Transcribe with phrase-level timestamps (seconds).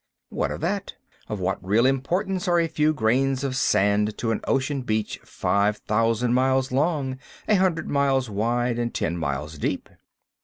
[0.29, 0.95] What of that?
[1.29, 5.77] Of what real importance are a few grains of sand to an ocean beach five
[5.77, 9.89] thousand miles long, a hundred miles wide, and ten miles deep?